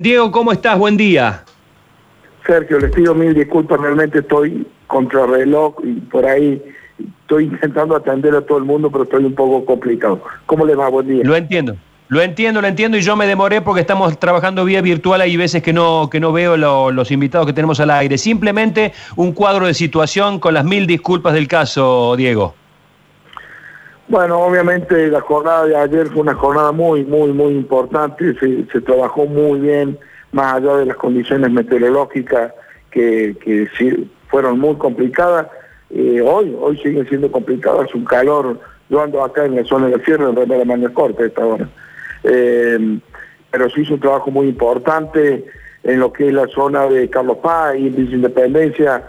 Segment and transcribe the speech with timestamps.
[0.00, 0.78] Diego, ¿cómo estás?
[0.78, 1.42] Buen día.
[2.46, 6.62] Sergio, les pido mil disculpas, realmente estoy contra reloj y por ahí
[7.22, 10.22] estoy intentando atender a todo el mundo, pero estoy un poco complicado.
[10.46, 10.88] ¿Cómo les va?
[10.88, 11.24] Buen día.
[11.24, 11.74] Lo entiendo.
[12.06, 15.64] Lo entiendo, lo entiendo y yo me demoré porque estamos trabajando vía virtual, hay veces
[15.64, 18.18] que no, que no veo los invitados que tenemos al aire.
[18.18, 22.54] Simplemente un cuadro de situación con las mil disculpas del caso, Diego.
[24.08, 29.26] Bueno, obviamente la jornada de ayer fue una jornada muy, muy, muy importante, se, trabajó
[29.26, 29.98] muy bien,
[30.32, 32.52] más allá de las condiciones meteorológicas
[32.90, 33.36] que,
[34.28, 35.48] fueron muy complicadas.
[35.90, 38.58] Eh, hoy, hoy siguen siendo complicadas, un calor,
[38.88, 41.68] yo ando acá en la zona de la sierra, en de Manga Corta esta hora.
[42.24, 42.98] Eh,
[43.50, 45.44] pero se hizo un trabajo muy importante
[45.84, 49.04] en lo que es la zona de Carlos Paz, y Independencia,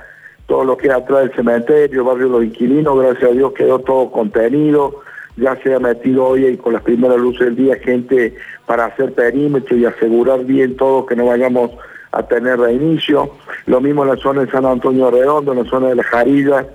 [0.50, 4.12] todo lo que es atrás del cementerio, barrio los inquilinos, gracias a Dios quedó todo
[4.12, 5.02] contenido,
[5.38, 8.34] ya se ha metido hoy con las primeras luces del día gente
[8.66, 11.70] para hacer perímetro y asegurar bien todo que no vayamos
[12.12, 13.32] a tener reinicio.
[13.68, 16.66] Lo mismo en la zona de San Antonio Redondo, en la zona de la Jarilla,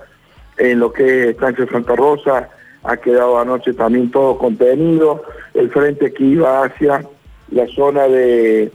[0.57, 2.49] en lo que es Estancia Santa Rosa,
[2.81, 5.23] ha quedado anoche también todo contenido.
[5.53, 7.05] El frente que iba hacia
[7.51, 8.71] la zona de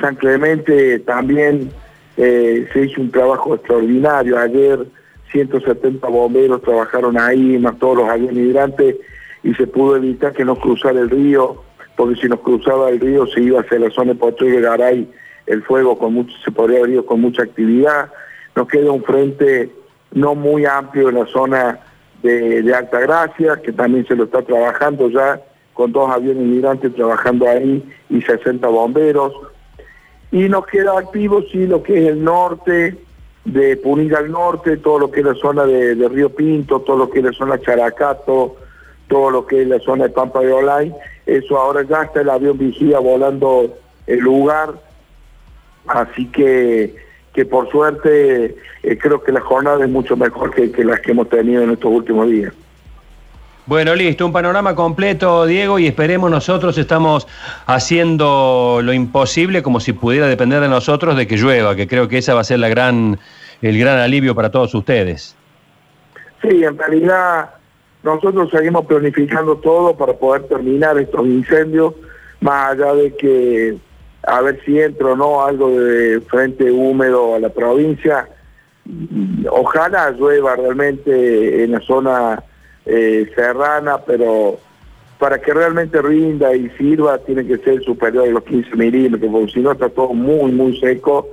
[0.00, 1.70] San Clemente también
[2.18, 4.38] eh, se hizo un trabajo extraordinario.
[4.38, 4.86] Ayer
[5.30, 8.96] 170 bomberos trabajaron ahí, más todos los aviones hidrantes,
[9.44, 11.62] y se pudo evitar que no cruzara el río,
[11.96, 15.08] porque si nos cruzaba el río se iba hacia la zona de Potrero y Garay,
[15.46, 18.10] el fuego con mucho, se podría haber ido con mucha actividad.
[18.56, 19.70] Nos queda un frente
[20.12, 21.78] no muy amplio en la zona
[22.22, 25.40] de, de Alta Gracia, que también se lo está trabajando ya,
[25.72, 29.32] con dos aviones migrantes trabajando ahí y 60 bomberos.
[30.30, 32.96] Y nos queda activo, sí, lo que es el norte,
[33.44, 37.10] de Punilla al norte, todo lo que es la zona de, Río Pinto, todo lo
[37.10, 38.56] que es la zona Characato,
[39.08, 40.94] todo lo que es la zona de Pampa de Olay.
[41.24, 43.74] Eso ahora ya está el avión vigía volando
[44.06, 44.74] el lugar.
[45.86, 46.94] Así que,
[47.32, 51.12] que por suerte eh, creo que la jornada es mucho mejor que, que las que
[51.12, 52.52] hemos tenido en estos últimos días.
[53.68, 57.28] Bueno, listo, un panorama completo, Diego, y esperemos nosotros estamos
[57.66, 62.16] haciendo lo imposible, como si pudiera depender de nosotros, de que llueva, que creo que
[62.16, 63.18] esa va a ser la gran,
[63.60, 65.36] el gran alivio para todos ustedes.
[66.40, 67.50] Sí, en realidad
[68.02, 71.92] nosotros seguimos planificando todo para poder terminar estos incendios,
[72.40, 73.76] más allá de que
[74.26, 78.30] a ver si entra o no algo de frente húmedo a la provincia.
[79.50, 82.42] Ojalá llueva realmente en la zona
[82.88, 84.58] eh, serrana, pero
[85.18, 89.52] para que realmente rinda y sirva tiene que ser superior a los 15 milímetros, porque
[89.52, 91.28] si no está todo muy, muy seco.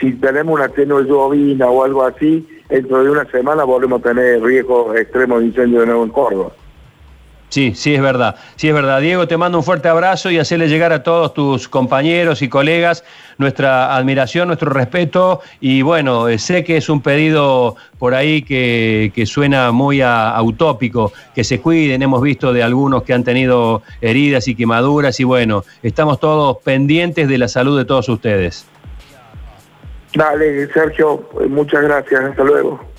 [0.00, 4.42] Si tenemos una tenue llovina o algo así, dentro de una semana volvemos a tener
[4.42, 6.52] riesgos extremos de incendio de nuevo en Córdoba.
[7.48, 9.00] Sí, sí es verdad, sí es verdad.
[9.00, 13.04] Diego, te mando un fuerte abrazo y hacerle llegar a todos tus compañeros y colegas
[13.38, 19.24] nuestra admiración, nuestro respeto y bueno, eh, sé que es un pedido por ahí que,
[19.26, 24.46] suena muy a, utópico, que se cuiden, hemos visto de algunos que han tenido heridas
[24.48, 28.66] y quemaduras y bueno, estamos todos pendientes de la salud de todos ustedes.
[30.14, 32.97] Dale, Sergio, muchas gracias, hasta luego.